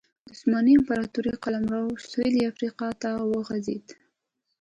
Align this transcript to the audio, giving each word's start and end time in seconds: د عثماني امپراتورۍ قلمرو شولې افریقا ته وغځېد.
د 0.27 0.29
عثماني 0.33 0.73
امپراتورۍ 0.79 1.33
قلمرو 1.43 1.87
شولې 2.11 2.41
افریقا 2.51 2.89
ته 3.01 3.11
وغځېد. 3.31 3.85